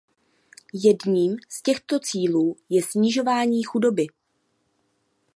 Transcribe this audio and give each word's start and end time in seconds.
Jedním 0.73 1.37
z 1.49 1.61
těchto 1.61 1.99
cílů 1.99 2.55
je 2.69 2.81
snižování 2.83 3.63
chudoby. 3.63 4.07